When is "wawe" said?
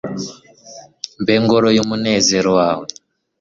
2.59-2.85